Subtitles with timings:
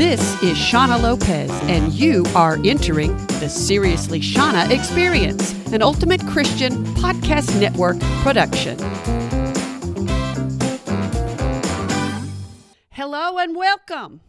[0.00, 6.86] This is Shauna Lopez, and you are entering the Seriously Shauna Experience, an Ultimate Christian
[6.94, 8.78] Podcast Network production.
[12.92, 14.22] Hello and welcome.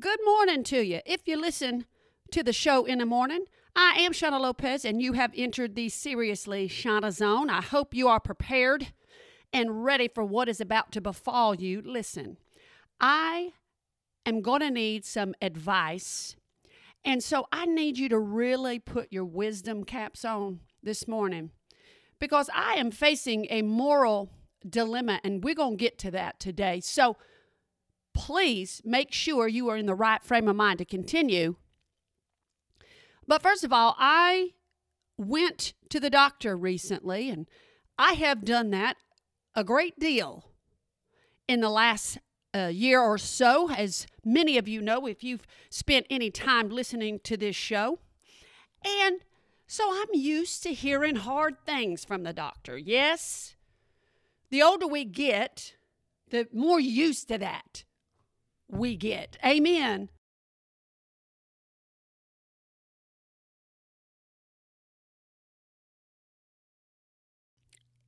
[0.00, 1.00] Good morning to you.
[1.04, 1.84] If you listen
[2.30, 3.44] to the show in the morning,
[3.76, 7.50] I am Shauna Lopez, and you have entered the Seriously Shauna Zone.
[7.50, 8.94] I hope you are prepared
[9.52, 11.82] and ready for what is about to befall you.
[11.84, 12.38] Listen,
[12.98, 13.52] I
[14.26, 16.36] am going to need some advice.
[17.04, 21.52] And so I need you to really put your wisdom caps on this morning
[22.18, 24.30] because I am facing a moral
[24.68, 26.80] dilemma, and we're going to get to that today.
[26.80, 27.16] So
[28.14, 31.56] please make sure you are in the right frame of mind to continue.
[33.28, 34.54] But first of all, I
[35.18, 37.46] went to the doctor recently, and
[37.98, 38.96] I have done that
[39.54, 40.44] a great deal
[41.48, 42.18] in the last
[42.56, 47.20] a year or so, as many of you know if you've spent any time listening
[47.24, 47.98] to this show.
[48.84, 49.20] And
[49.66, 52.78] so I'm used to hearing hard things from the doctor.
[52.78, 53.56] Yes,
[54.50, 55.74] the older we get,
[56.30, 57.84] the more used to that
[58.68, 59.36] we get.
[59.44, 60.08] Amen.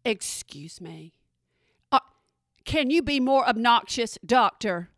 [0.04, 1.17] Excuse me.
[2.68, 4.90] Can you be more obnoxious, doctor?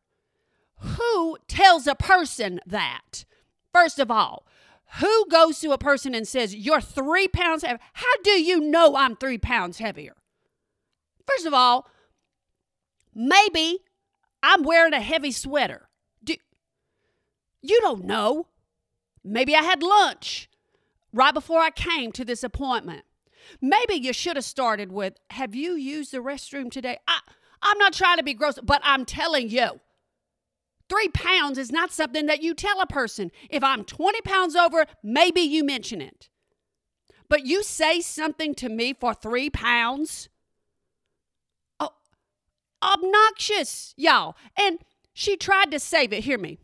[0.78, 3.24] Who tells a person that?
[3.72, 4.44] First of all,
[4.98, 7.78] who goes to a person and says, You're three pounds heavy?
[7.92, 10.16] How do you know I'm three pounds heavier?
[11.28, 11.88] First of all,
[13.14, 13.84] maybe
[14.42, 15.88] I'm wearing a heavy sweater.
[16.24, 16.34] Do,
[17.62, 18.48] you don't know.
[19.22, 20.50] Maybe I had lunch
[21.12, 23.04] right before I came to this appointment.
[23.60, 26.98] Maybe you should have started with, Have you used the restroom today?
[27.06, 27.20] I,
[27.62, 29.80] I'm not trying to be gross, but I'm telling you,
[30.88, 33.30] three pounds is not something that you tell a person.
[33.48, 36.28] If I'm 20 pounds over, maybe you mention it.
[37.28, 40.28] But you say something to me for three pounds?
[41.78, 41.92] Oh,
[42.82, 44.36] obnoxious, y'all.
[44.58, 44.80] And
[45.12, 46.24] she tried to save it.
[46.24, 46.58] Hear me.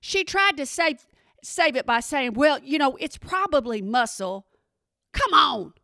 [0.00, 1.06] She tried to save
[1.44, 4.46] save it by saying, "Well, you know, it's probably muscle."
[5.12, 5.74] Come on.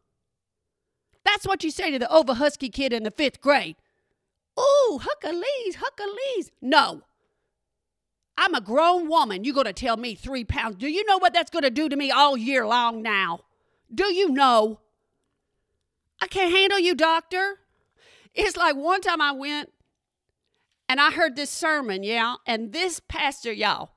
[1.25, 3.77] That's what you say to the over husky kid in the fifth grade.
[4.59, 6.51] Ooh, Hercules, Hercules.
[6.61, 7.03] No.
[8.37, 9.45] I'm a grown woman.
[9.45, 10.77] You're going to tell me three pounds.
[10.77, 13.41] Do you know what that's going to do to me all year long now?
[13.93, 14.81] Do you know?
[16.23, 17.59] I can't handle you, doctor.
[18.35, 19.73] It's like one time I went
[20.89, 23.91] and I heard this sermon, yeah, and this pastor, y'all,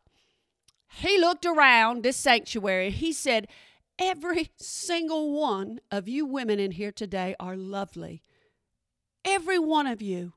[0.89, 2.89] he looked around this sanctuary.
[2.89, 3.47] He said,
[3.97, 8.23] Every single one of you women in here today are lovely.
[9.23, 10.33] Every one of you.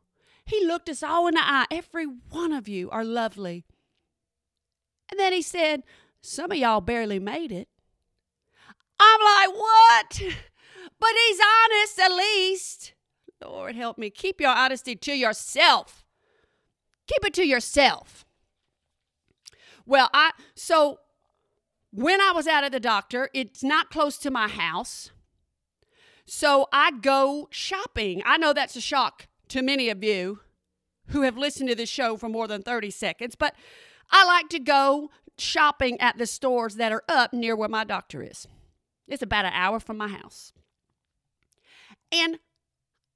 [0.47, 1.67] He looked us all in the eye.
[1.71, 3.65] Every one of you are lovely.
[5.11, 5.83] And then he said,
[6.21, 7.69] Some of y'all barely made it.
[9.01, 10.23] I'm like, What?
[11.01, 12.95] But he's honest at least.
[13.45, 14.11] Lord, help me.
[14.11, 16.05] Keep your honesty to yourself.
[17.07, 18.25] Keep it to yourself.
[19.85, 21.01] Well, I, so
[21.91, 25.11] when I was out at the doctor, it's not close to my house.
[26.27, 28.23] So I go shopping.
[28.25, 30.41] I know that's a shock to many of you
[31.11, 33.55] who have listened to this show for more than 30 seconds, but
[34.11, 38.21] I like to go shopping at the stores that are up near where my doctor
[38.21, 38.49] is.
[39.07, 40.53] It's about an hour from my house.
[42.11, 42.41] And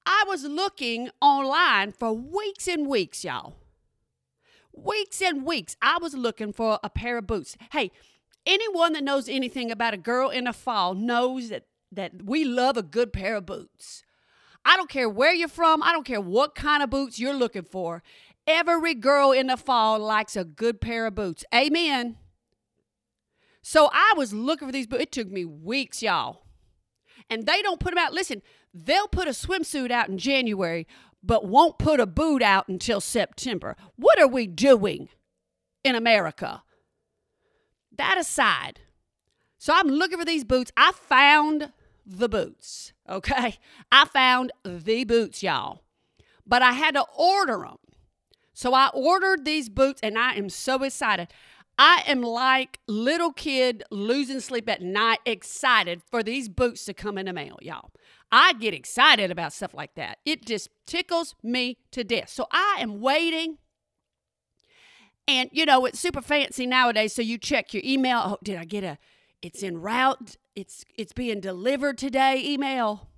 [0.06, 3.56] I was looking online for weeks and weeks, y'all.
[4.72, 5.76] Weeks and weeks.
[5.82, 7.56] I was looking for a pair of boots.
[7.72, 7.90] Hey,
[8.46, 12.76] anyone that knows anything about a girl in the fall knows that, that we love
[12.76, 14.04] a good pair of boots.
[14.64, 17.64] I don't care where you're from, I don't care what kind of boots you're looking
[17.64, 18.02] for.
[18.46, 21.44] Every girl in the fall likes a good pair of boots.
[21.54, 22.16] Amen.
[23.62, 25.02] So I was looking for these boots.
[25.02, 26.42] It took me weeks, y'all.
[27.28, 28.14] And they don't put them out.
[28.14, 28.40] Listen,
[28.72, 30.86] they'll put a swimsuit out in January,
[31.22, 33.76] but won't put a boot out until September.
[33.96, 35.10] What are we doing
[35.84, 36.62] in America?
[37.96, 38.80] That aside,
[39.58, 40.70] so I'm looking for these boots.
[40.76, 41.72] I found
[42.08, 42.92] the boots.
[43.08, 43.58] Okay.
[43.92, 45.82] I found the boots, y'all.
[46.46, 47.76] But I had to order them.
[48.54, 51.28] So I ordered these boots and I am so excited.
[51.78, 57.18] I am like little kid losing sleep at night, excited for these boots to come
[57.18, 57.90] in the mail, y'all.
[58.32, 60.18] I get excited about stuff like that.
[60.24, 62.30] It just tickles me to death.
[62.30, 63.58] So I am waiting.
[65.28, 67.12] And you know, it's super fancy nowadays.
[67.12, 68.22] So you check your email.
[68.24, 68.98] Oh, did I get a
[69.42, 70.36] it's en route.
[70.54, 73.08] It's it's being delivered today email.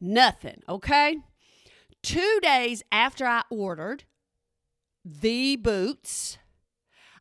[0.00, 1.18] Nothing, okay?
[2.02, 4.04] 2 days after I ordered
[5.04, 6.38] the boots,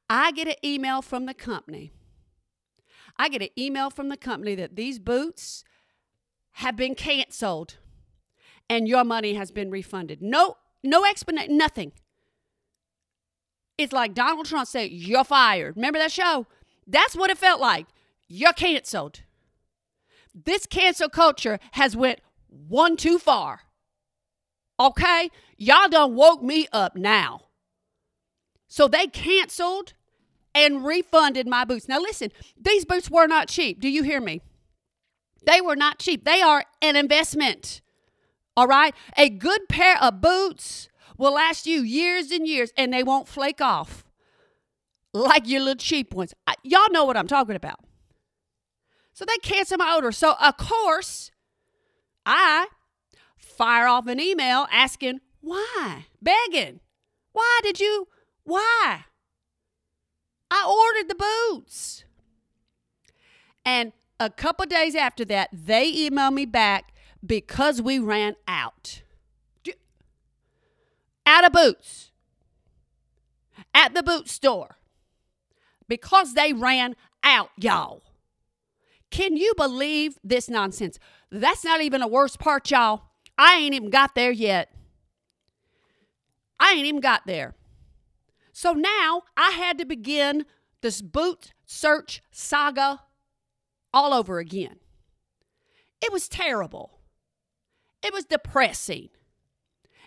[0.09, 1.91] I get an email from the company.
[3.17, 5.63] I get an email from the company that these boots
[6.53, 7.77] have been canceled
[8.69, 10.21] and your money has been refunded.
[10.21, 11.93] No, no explanation, nothing.
[13.77, 15.75] It's like Donald Trump said, You're fired.
[15.75, 16.47] Remember that show?
[16.85, 17.87] That's what it felt like.
[18.27, 19.21] You're canceled.
[20.33, 23.61] This cancel culture has went one too far.
[24.79, 25.29] Okay?
[25.57, 27.41] Y'all done woke me up now.
[28.67, 29.93] So they canceled
[30.55, 31.87] and refunded my boots.
[31.87, 33.79] Now listen, these boots were not cheap.
[33.79, 34.41] Do you hear me?
[35.45, 36.25] They were not cheap.
[36.25, 37.81] They are an investment.
[38.55, 38.95] All right?
[39.17, 43.61] A good pair of boots will last you years and years and they won't flake
[43.61, 44.03] off
[45.13, 46.33] like your little cheap ones.
[46.47, 47.79] I, y'all know what I'm talking about.
[49.13, 50.11] So they cancel my order.
[50.11, 51.31] So, of course,
[52.25, 52.67] I
[53.37, 56.79] fire off an email asking why, begging,
[57.31, 58.07] why did you,
[58.43, 59.05] why?
[60.49, 62.05] I ordered the boots.
[63.65, 66.93] And a couple days after that, they emailed me back
[67.25, 69.01] because we ran out.
[71.25, 72.11] Out of boots.
[73.73, 74.77] At the boot store.
[75.87, 78.02] Because they ran out, y'all.
[79.13, 80.97] Can you believe this nonsense?
[81.29, 83.03] That's not even the worst part, y'all.
[83.37, 84.73] I ain't even got there yet.
[86.59, 87.53] I ain't even got there.
[88.53, 90.47] So now I had to begin
[90.81, 93.01] this boot search saga
[93.93, 94.77] all over again.
[96.01, 96.97] It was terrible.
[98.01, 99.09] It was depressing.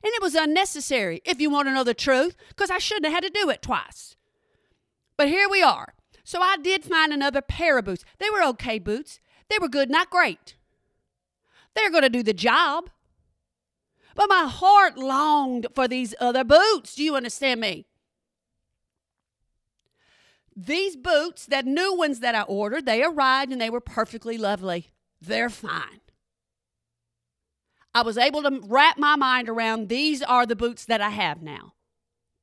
[0.02, 3.14] And it was unnecessary, if you want to know the truth, because I shouldn't have
[3.14, 4.17] had to do it twice.
[5.17, 5.94] But here we are.
[6.26, 8.05] So I did find another pair of boots.
[8.19, 9.20] They were okay boots.
[9.49, 10.56] They were good, not great.
[11.73, 12.90] They're going to do the job.
[14.17, 16.96] But my heart longed for these other boots.
[16.96, 17.87] Do you understand me?
[20.56, 24.90] These boots, that new ones that I ordered, they arrived and they were perfectly lovely.
[25.20, 26.00] They're fine.
[27.94, 31.40] I was able to wrap my mind around these are the boots that I have
[31.40, 31.75] now.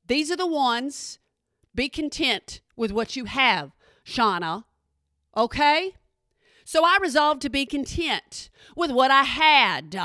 [0.08, 1.20] These are the ones.
[1.76, 3.72] Be content with what you have,
[4.06, 4.66] Shauna.
[5.36, 5.96] Okay?
[6.66, 9.96] So I resolved to be content with what I had.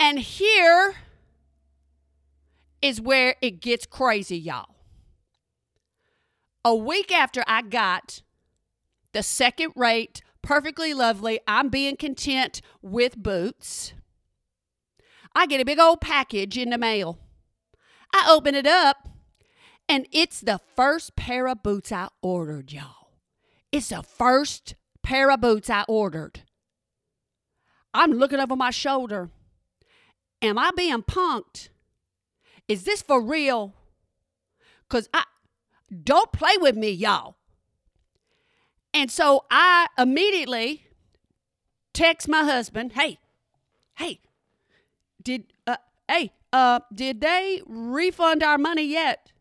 [0.00, 0.96] And here
[2.82, 4.74] is where it gets crazy, y'all
[6.64, 8.22] a week after I got
[9.12, 13.92] the second rate, perfectly lovely, I'm being content with boots,
[15.34, 17.18] I get a big old package in the mail.
[18.12, 19.08] I open it up,
[19.88, 23.10] and it's the first pair of boots I ordered, y'all.
[23.70, 26.42] It's the first pair of boots I ordered.
[27.92, 29.30] I'm looking over my shoulder.
[30.42, 31.68] Am I being punked?
[32.66, 33.74] Is this for real?
[34.88, 35.24] Because I,
[36.02, 37.36] don't play with me, y'all.
[38.92, 40.86] And so I immediately
[41.92, 43.18] text my husband, "Hey,
[43.96, 44.20] hey,
[45.22, 45.76] did uh,
[46.08, 49.32] hey, uh, did they refund our money yet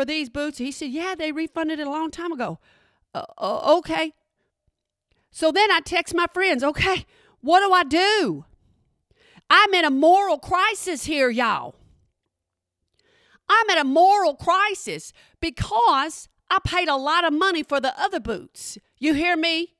[0.00, 2.58] for these boots?" He said, "Yeah, they refunded it a long time ago."
[3.14, 4.14] Uh, uh, okay.
[5.30, 7.04] So then I text my friends, "Okay,
[7.40, 8.46] what do I do?"
[9.50, 11.74] I'm in a moral crisis here, y'all.
[13.48, 18.20] I'm at a moral crisis because I paid a lot of money for the other
[18.20, 18.78] boots.
[18.98, 19.74] You hear me?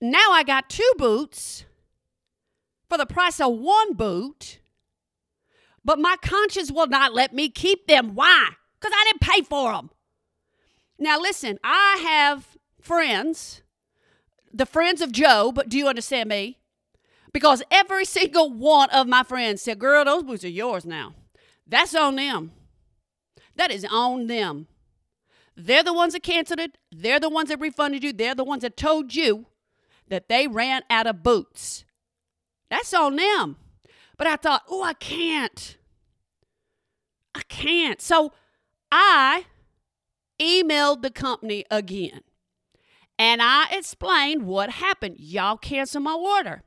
[0.00, 1.64] Now I got two boots
[2.88, 4.60] for the price of one boot,
[5.82, 8.14] but my conscience will not let me keep them.
[8.14, 8.50] Why?
[8.80, 9.90] Because I didn't pay for them.
[10.98, 13.62] Now, listen, I have friends,
[14.52, 16.58] the friends of Job, but do you understand me?
[17.32, 21.14] Because every single one of my friends said, Girl, those boots are yours now.
[21.66, 22.52] That's on them.
[23.56, 24.68] That is on them.
[25.56, 26.78] They're the ones that canceled it.
[26.92, 28.12] They're the ones that refunded you.
[28.12, 29.46] They're the ones that told you
[30.08, 31.84] that they ran out of boots.
[32.70, 33.56] That's on them.
[34.18, 35.76] But I thought, oh, I can't.
[37.34, 38.00] I can't.
[38.00, 38.32] So
[38.90, 39.46] I
[40.40, 42.20] emailed the company again
[43.18, 45.16] and I explained what happened.
[45.18, 46.62] Y'all canceled my order.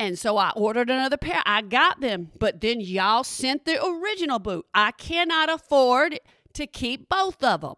[0.00, 1.42] And so I ordered another pair.
[1.44, 4.66] I got them, but then y'all sent the original boot.
[4.72, 6.20] I cannot afford
[6.54, 7.74] to keep both of them.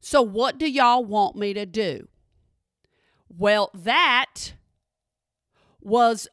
[0.00, 2.08] So what do y'all want me to do?
[3.28, 4.52] Well, that
[5.80, 6.28] was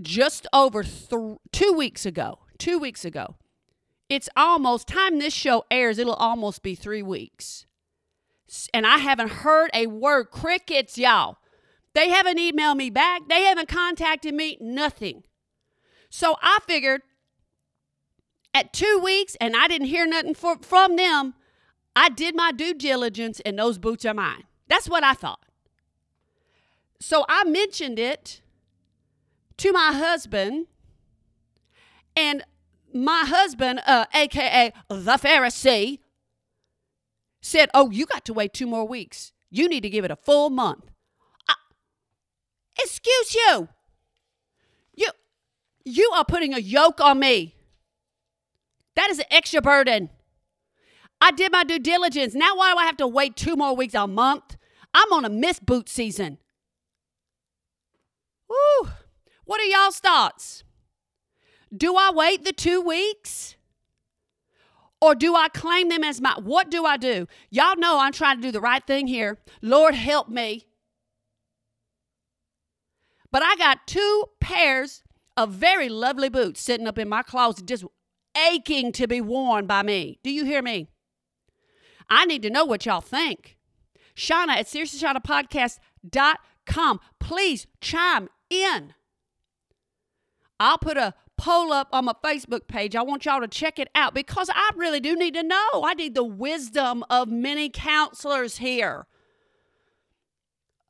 [0.00, 2.40] just over th- two weeks ago.
[2.58, 3.36] Two weeks ago.
[4.08, 7.66] It's almost time this show airs, it'll almost be three weeks.
[8.72, 10.30] And I haven't heard a word.
[10.30, 11.38] Crickets, y'all.
[11.94, 13.22] They haven't emailed me back.
[13.28, 14.56] They haven't contacted me.
[14.60, 15.24] Nothing.
[16.10, 17.02] So I figured,
[18.54, 21.34] at two weeks and I didn't hear nothing for, from them,
[21.96, 24.44] I did my due diligence and those boots are mine.
[24.68, 25.40] That's what I thought.
[27.00, 28.40] So I mentioned it
[29.58, 30.66] to my husband,
[32.14, 32.44] and
[33.04, 35.98] my husband, uh, aka the Pharisee,
[37.40, 39.32] said, Oh, you got to wait two more weeks.
[39.50, 40.90] You need to give it a full month.
[41.48, 41.54] I,
[42.78, 43.68] excuse you.
[44.94, 45.08] You
[45.84, 47.54] you are putting a yoke on me.
[48.96, 50.10] That is an extra burden.
[51.20, 52.34] I did my due diligence.
[52.34, 54.56] Now why do I have to wait two more weeks, a month?
[54.92, 56.38] I'm on a miss boot season.
[58.48, 58.90] Woo.
[59.44, 60.64] What are y'all's thoughts?
[61.76, 63.56] Do I wait the two weeks?
[65.00, 67.26] Or do I claim them as my what do I do?
[67.50, 69.38] Y'all know I'm trying to do the right thing here.
[69.60, 70.66] Lord help me.
[73.30, 75.02] But I got two pairs
[75.36, 77.84] of very lovely boots sitting up in my closet just
[78.36, 80.18] aching to be worn by me.
[80.22, 80.88] Do you hear me?
[82.08, 83.56] I need to know what y'all think.
[84.16, 87.00] Shauna at SeriouslyShaunaPodcast.com.
[87.20, 88.94] Please chime in.
[90.58, 92.96] I'll put a poll up on my Facebook page.
[92.96, 95.68] I want y'all to check it out because I really do need to know.
[95.84, 99.06] I need the wisdom of many counselors here.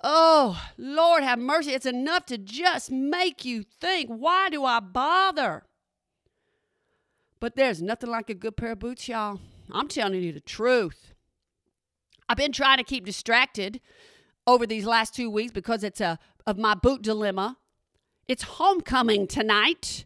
[0.02, 1.72] Oh, Lord have mercy.
[1.72, 5.64] It's enough to just make you think, why do I bother?
[7.40, 9.40] But there's nothing like a good pair of boots, y'all.
[9.72, 11.12] I'm telling you the truth.
[12.28, 13.80] I've been trying to keep distracted
[14.46, 17.58] over these last two weeks because it's a of my boot dilemma.
[18.28, 20.05] It's homecoming tonight.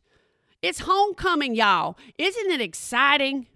[0.62, 1.97] It's homecoming, y'all.
[2.19, 3.47] Isn't it exciting?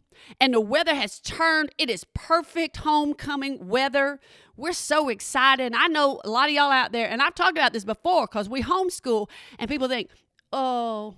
[0.41, 1.71] And the weather has turned.
[1.77, 4.21] It is perfect homecoming weather.
[4.57, 5.67] We're so excited.
[5.67, 8.27] And I know a lot of y'all out there, and I've talked about this before
[8.27, 10.09] because we homeschool, and people think,
[10.53, 11.17] oh,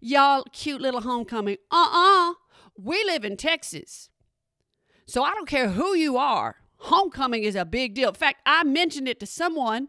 [0.00, 1.56] y'all cute little homecoming.
[1.70, 2.34] Uh uh
[2.76, 4.10] We live in Texas.
[5.06, 8.10] So I don't care who you are, homecoming is a big deal.
[8.10, 9.88] In fact, I mentioned it to someone.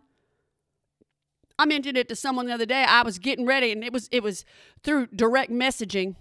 [1.62, 2.84] I mentioned it to someone the other day.
[2.84, 4.46] I was getting ready and it was it was
[4.84, 6.15] through direct messaging.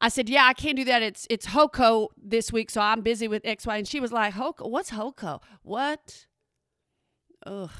[0.00, 1.00] I said, "Yeah, I can't do that.
[1.00, 4.34] It's it's HOCO this week, so I'm busy with X, Y." And she was like,
[4.34, 4.68] "HOCO?
[4.68, 5.40] What's HOCO?
[5.62, 6.26] What?"
[7.46, 7.70] Ugh.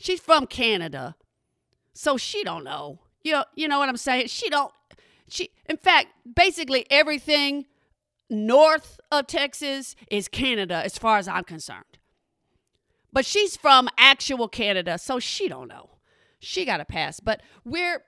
[0.00, 1.14] She's from Canada,
[1.94, 2.98] so she don't know.
[3.22, 4.26] You know, you know what I'm saying?
[4.26, 4.72] She don't.
[5.28, 7.66] She, in fact, basically everything
[8.28, 11.98] north of Texas is Canada, as far as I'm concerned.
[13.16, 15.88] But she's from actual Canada, so she don't know.
[16.38, 17.18] She got a pass.
[17.18, 18.02] But we're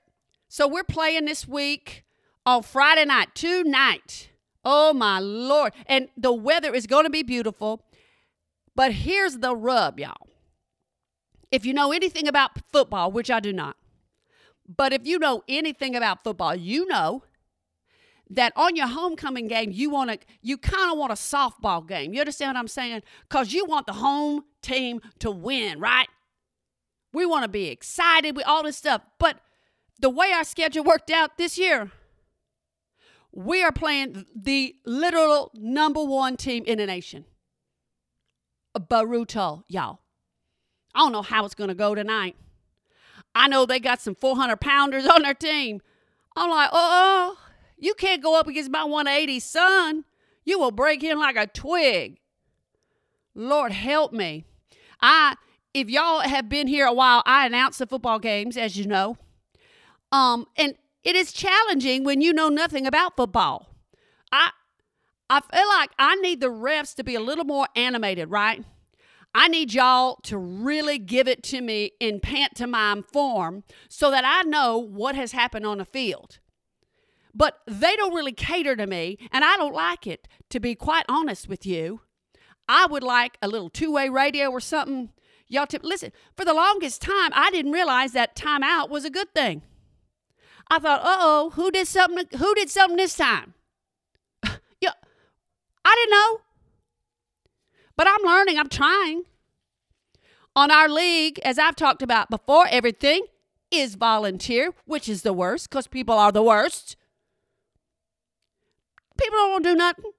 [0.48, 2.04] so we're playing this week
[2.44, 4.28] on Friday night, tonight.
[4.66, 5.72] Oh my lord.
[5.86, 7.86] And the weather is going to be beautiful.
[8.74, 10.28] But here's the rub, y'all.
[11.50, 13.78] If you know anything about football, which I do not,
[14.68, 17.22] but if you know anything about football, you know
[18.30, 22.12] that on your homecoming game you want to you kind of want a softball game.
[22.12, 23.02] You understand what i'm saying?
[23.28, 26.08] Because you want the home team to win right?
[27.12, 29.00] We want to be excited with all this stuff.
[29.18, 29.38] But
[29.98, 31.90] the way our schedule worked out this year
[33.32, 37.24] we are playing the literal number one team in the nation.
[38.76, 40.00] Baruto y'all.
[40.94, 42.36] I don't know how it's going to go tonight.
[43.34, 45.80] I know they got some 400 pounders on their team.
[46.36, 47.36] I'm like oh
[47.78, 50.04] you can't go up against my 180 son.
[50.44, 52.18] You will break him like a twig.
[53.34, 54.44] Lord help me.
[55.00, 55.36] I
[55.74, 59.16] if y'all have been here a while, I announce the football games, as you know.
[60.10, 63.68] Um, and it is challenging when you know nothing about football.
[64.32, 64.50] I
[65.30, 68.64] I feel like I need the refs to be a little more animated, right?
[69.34, 74.48] I need y'all to really give it to me in pantomime form so that I
[74.48, 76.38] know what has happened on the field
[77.34, 81.04] but they don't really cater to me, and I don't like it, to be quite
[81.08, 82.00] honest with you.
[82.68, 85.10] I would like a little two way radio or something.
[85.48, 89.34] Y'all, tip, listen, for the longest time, I didn't realize that timeout was a good
[89.34, 89.62] thing.
[90.70, 92.26] I thought, uh oh, who did something?
[92.38, 93.54] Who did something this time?
[94.44, 94.92] yeah,
[95.84, 96.40] I didn't know.
[97.96, 99.24] But I'm learning, I'm trying.
[100.54, 103.22] On our league, as I've talked about before, everything
[103.70, 106.96] is volunteer, which is the worst because people are the worst.
[109.18, 110.12] People don't want to do nothing.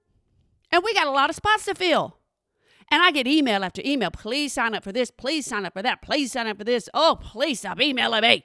[0.72, 2.16] And we got a lot of spots to fill.
[2.92, 4.10] And I get email after email.
[4.10, 5.10] Please sign up for this.
[5.10, 6.02] Please sign up for that.
[6.02, 6.88] Please sign up for this.
[6.92, 8.44] Oh, please stop emailing me.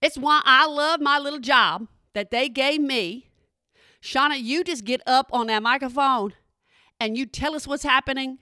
[0.00, 3.28] It's why I love my little job that they gave me.
[4.02, 6.32] Shauna, you just get up on that microphone
[6.98, 8.38] and you tell us what's happening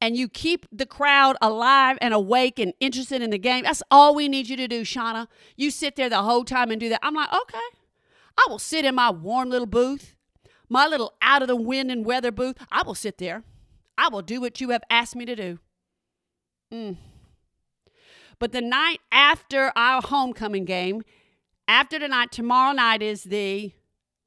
[0.00, 3.64] and you keep the crowd alive and awake and interested in the game.
[3.64, 5.28] That's all we need you to do, Shauna.
[5.56, 7.00] You sit there the whole time and do that.
[7.02, 7.58] I'm like, okay.
[8.38, 10.14] I will sit in my warm little booth,
[10.68, 12.56] my little out of the wind and weather booth.
[12.70, 13.42] I will sit there.
[13.98, 15.58] I will do what you have asked me to do.
[16.72, 16.96] Mm.
[18.38, 21.02] But the night after our homecoming game,
[21.68, 23.72] after the night, tomorrow night is the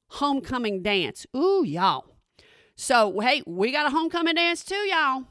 [0.08, 1.26] homecoming dance.
[1.36, 2.04] Ooh, y'all.
[2.76, 5.24] So, hey, we got a homecoming dance too, y'all.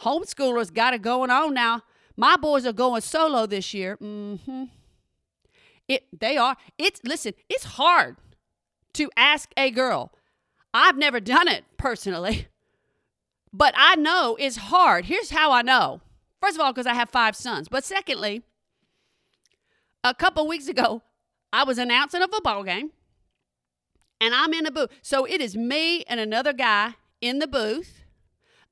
[0.00, 1.82] Homeschoolers got it going on now.
[2.16, 3.96] My boys are going solo this year.
[3.96, 4.64] Mm-hmm.
[5.88, 6.56] It they are.
[6.78, 8.16] It's listen, it's hard
[8.94, 10.12] to ask a girl.
[10.74, 12.48] I've never done it personally,
[13.52, 15.06] but I know it's hard.
[15.06, 16.00] Here's how I know.
[16.40, 17.68] First of all, because I have five sons.
[17.68, 18.42] But secondly,
[20.02, 21.02] a couple weeks ago,
[21.52, 22.90] I was announcing a football game
[24.20, 24.90] and I'm in the booth.
[25.02, 28.04] So it is me and another guy in the booth,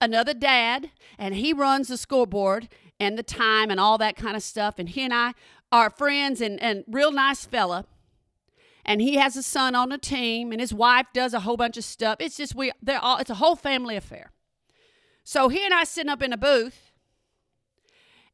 [0.01, 4.43] another dad, and he runs the scoreboard and the time and all that kind of
[4.43, 4.77] stuff.
[4.79, 5.35] And he and I
[5.73, 7.87] are friends and, and real nice fella.
[8.85, 11.77] And he has a son on the team, and his wife does a whole bunch
[11.77, 12.17] of stuff.
[12.19, 14.33] It's just we they're all it's a whole family affair.
[15.23, 16.91] So he and I sitting up in a booth,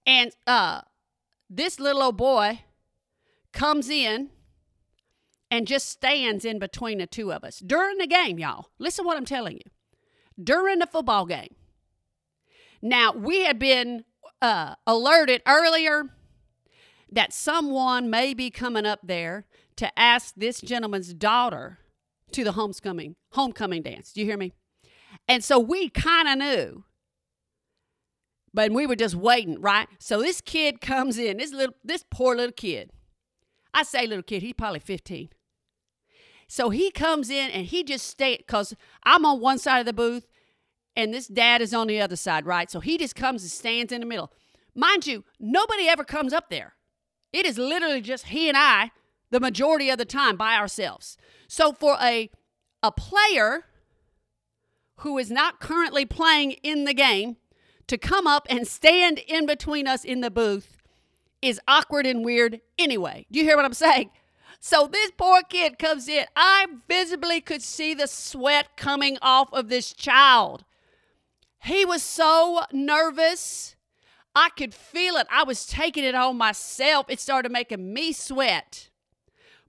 [0.07, 0.83] and uh,
[1.51, 2.61] this little old boy
[3.53, 4.31] comes in
[5.51, 8.71] and just stands in between the two of us during the game, y'all.
[8.79, 9.71] Listen what I'm telling you.
[10.43, 11.55] During the football game.
[12.83, 14.05] Now, we had been
[14.43, 16.11] uh, alerted earlier
[17.17, 19.47] that someone may be coming up there
[19.77, 21.79] to ask this gentleman's daughter
[22.31, 24.13] to the homecoming homecoming dance.
[24.13, 24.53] Do you hear me?
[25.27, 26.85] And so we kind of knew.
[28.53, 29.89] But we were just waiting, right?
[29.99, 32.91] So this kid comes in, this little this poor little kid.
[33.73, 35.31] I say little kid, he's probably 15.
[36.49, 39.93] So he comes in and he just stay because I'm on one side of the
[39.95, 40.27] booth
[40.95, 42.71] and this dad is on the other side, right?
[42.71, 44.33] So he just comes and stands in the middle.
[44.75, 46.76] Mind you, nobody ever comes up there.
[47.37, 48.93] It is literally just he and I
[49.31, 51.19] the majority of the time by ourselves.
[51.49, 52.31] So for a
[52.83, 53.65] a player
[55.01, 57.37] who is not currently playing in the game
[57.89, 60.79] to come up and stand in between us in the booth
[61.43, 63.27] is awkward and weird anyway.
[63.31, 64.11] Do you hear what I'm saying?
[64.59, 66.25] So this poor kid comes in.
[66.35, 70.65] I visibly could see the sweat coming off of this child.
[71.63, 73.76] He was so nervous.
[74.37, 75.27] I could feel it.
[75.31, 77.07] I was taking it on myself.
[77.09, 78.91] It started making me sweat.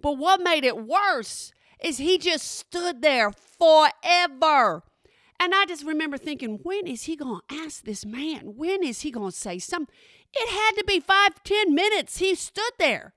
[0.01, 4.83] But what made it worse is he just stood there forever.
[5.39, 8.55] And I just remember thinking, when is he going to ask this man?
[8.57, 9.93] When is he going to say something?
[10.33, 12.17] It had to be five, ten minutes.
[12.17, 13.13] He stood there.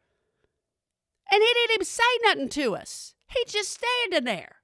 [1.32, 3.14] And he didn't even say nothing to us.
[3.28, 4.56] He just standing there.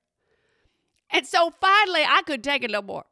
[1.10, 3.06] And so finally, I couldn't take it no more.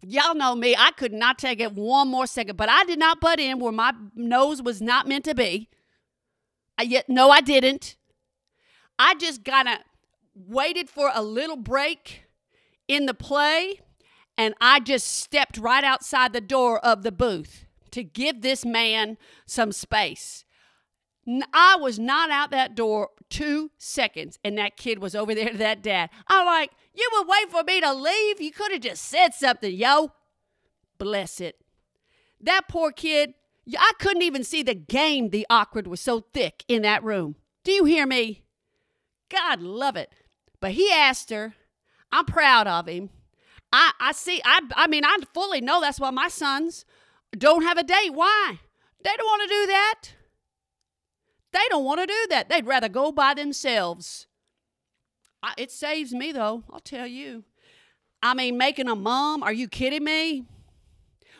[0.00, 3.20] Y'all know me, I could not take it one more second, but I did not
[3.20, 5.68] butt in where my nose was not meant to be.
[6.78, 7.96] I yet no, I didn't.
[8.98, 9.78] I just kind of
[10.34, 12.24] waited for a little break
[12.86, 13.80] in the play,
[14.36, 19.18] and I just stepped right outside the door of the booth to give this man
[19.46, 20.44] some space.
[21.52, 25.58] I was not out that door two seconds, and that kid was over there to
[25.58, 26.10] that dad.
[26.26, 28.40] I'm like, you would wait for me to leave?
[28.40, 30.12] You could have just said something, yo.
[30.98, 31.60] Bless it.
[32.40, 33.34] That poor kid,
[33.78, 35.30] I couldn't even see the game.
[35.30, 37.36] The awkward was so thick in that room.
[37.64, 38.42] Do you hear me?
[39.28, 40.10] God love it.
[40.60, 41.54] But he asked her.
[42.10, 43.10] I'm proud of him.
[43.72, 46.84] I, I see, I, I mean, I fully know that's why my sons
[47.36, 48.14] don't have a date.
[48.14, 48.60] Why?
[49.04, 50.02] They don't want to do that.
[51.52, 52.48] They don't want to do that.
[52.48, 54.26] They'd rather go by themselves.
[55.42, 57.44] I, it saves me, though, I'll tell you.
[58.22, 60.44] I mean, making a mom, are you kidding me?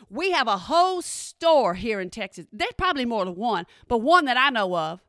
[0.09, 2.47] We have a whole store here in Texas.
[2.51, 5.01] There's probably more than one, but one that I know of.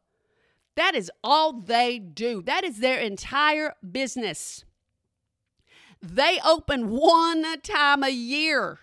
[0.76, 2.42] That is all they do.
[2.42, 4.64] That is their entire business.
[6.03, 8.79] They open one time a year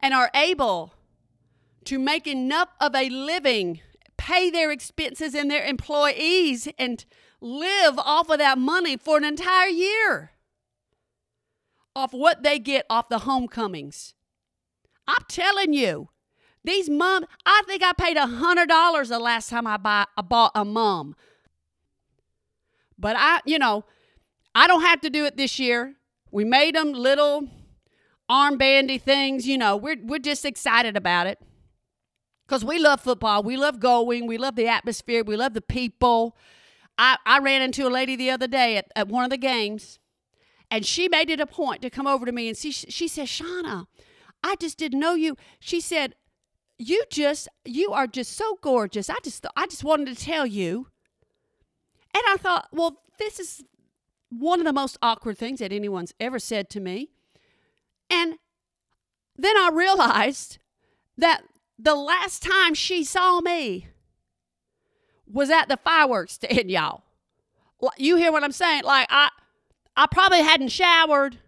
[0.00, 0.94] and are able
[1.84, 3.80] to make enough of a living
[4.16, 7.04] pay their expenses and their employees and
[7.44, 10.30] live off of that money for an entire year
[11.94, 14.14] off what they get off the homecomings.
[15.06, 16.08] I'm telling you,
[16.64, 20.22] these mom, I think I paid a hundred dollars the last time I buy I
[20.22, 21.14] bought a mom.
[22.98, 23.84] But I, you know,
[24.54, 25.96] I don't have to do it this year.
[26.30, 27.48] We made them little
[28.30, 29.76] armbandy things, you know.
[29.76, 31.38] We're we're just excited about it
[32.46, 33.42] because we love football.
[33.42, 34.26] We love going.
[34.26, 35.22] We love the atmosphere.
[35.22, 36.36] We love the people.
[36.96, 39.98] I, I ran into a lady the other day at, at one of the games,
[40.70, 43.26] and she made it a point to come over to me and she, she said,
[43.28, 43.86] Shauna,
[44.42, 45.36] I just didn't know you.
[45.60, 46.14] She said,
[46.78, 49.08] you just, you are just so gorgeous.
[49.08, 50.88] I just, I just wanted to tell you.
[52.12, 53.64] And I thought, well, this is
[54.30, 57.10] one of the most awkward things that anyone's ever said to me.
[58.10, 58.34] And
[59.36, 60.58] then I realized
[61.16, 61.42] that
[61.78, 63.88] the last time she saw me
[65.30, 67.02] was at the fireworks stand, y'all.
[67.98, 68.84] You hear what I'm saying?
[68.84, 69.30] Like I
[69.96, 71.38] I probably hadn't showered.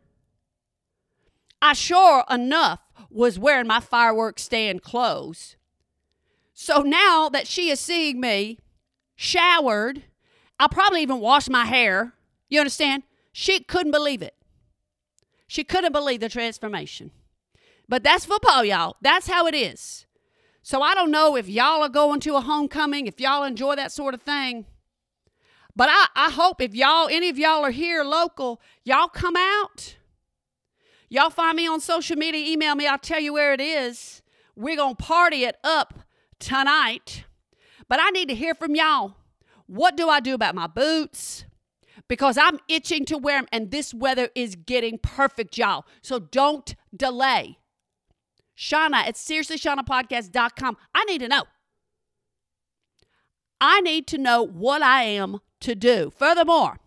[1.61, 5.57] I sure enough was wearing my fireworks stand clothes.
[6.53, 8.59] So now that she is seeing me
[9.15, 10.05] showered,
[10.59, 12.15] I'll probably even wash my hair.
[12.49, 13.03] You understand?
[13.33, 14.35] She couldn't believe it.
[15.47, 17.11] She couldn't believe the transformation.
[17.89, 18.97] But that's football, y'all.
[19.01, 20.06] That's how it is.
[20.67, 23.93] So I don't know if y'all are going to a homecoming, if y'all enjoy that
[23.93, 24.67] sort of thing.
[25.77, 29.97] But I, I hope if y'all, any of y'all are here local, y'all come out.
[31.09, 34.23] Y'all find me on social media, email me, I'll tell you where it is.
[34.57, 36.01] We're going to party it up
[36.41, 37.27] tonight.
[37.89, 39.15] But I need to hear from y'all.
[39.69, 41.45] What do I do about my boots?
[42.09, 45.87] Because I'm itching to wear them, and this weather is getting perfect, y'all.
[46.03, 47.61] So don't delay.
[48.57, 50.77] Shauna at seriouslyshaunapodcast.com.
[50.95, 51.45] I need to know.
[53.61, 56.13] I need to know what I am to do.
[56.17, 56.79] Furthermore,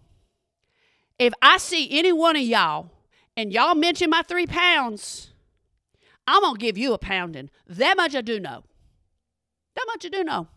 [1.18, 2.92] if I see any one of y'all
[3.36, 5.34] and y'all mention my three pounds,
[6.28, 7.50] I'm going to give you a pounding.
[7.68, 8.64] That much I do know.
[9.76, 10.48] That much I do know.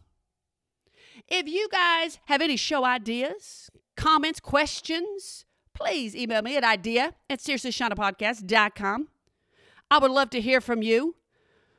[1.29, 5.45] If you guys have any show ideas, comments, questions,
[5.75, 9.09] please email me at idea at seriouslyshaunapodcast.com.
[9.93, 11.17] I would love to hear from you.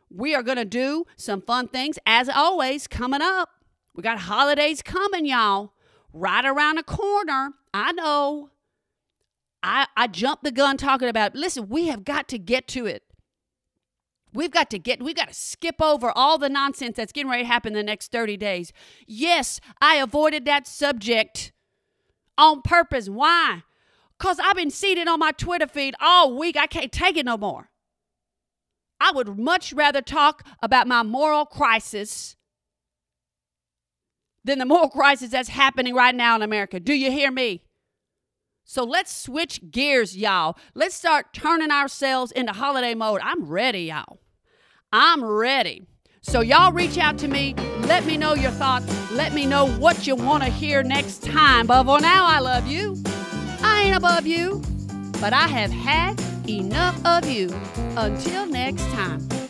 [0.08, 3.50] We are going to do some fun things as always coming up.
[3.96, 5.74] We got holidays coming, y'all.
[6.14, 7.54] Right around the corner.
[7.74, 8.52] I know.
[9.64, 13.02] I, I jumped the gun talking about, listen, we have got to get to it.
[14.32, 17.42] We've got to get, we've got to skip over all the nonsense that's getting ready
[17.42, 18.72] to happen in the next 30 days.
[19.08, 21.52] Yes, I avoided that subject
[22.38, 23.10] on purpose.
[23.10, 23.64] Why?
[24.20, 26.56] Because I've been seated on my Twitter feed all week.
[26.58, 27.72] I can't take it no more.
[29.04, 32.38] I would much rather talk about my moral crisis
[34.46, 36.80] than the moral crisis that's happening right now in America.
[36.80, 37.66] Do you hear me?
[38.64, 40.56] So let's switch gears, y'all.
[40.74, 43.20] Let's start turning ourselves into holiday mode.
[43.22, 44.20] I'm ready, y'all.
[44.94, 45.86] I'm ready.
[46.22, 47.54] So, y'all reach out to me.
[47.80, 48.86] Let me know your thoughts.
[49.12, 51.68] Let me know what you want to hear next time.
[51.68, 52.96] But for now, I love you.
[53.62, 54.62] I ain't above you,
[55.20, 57.50] but I have had enough of you.
[57.96, 59.43] Until next time.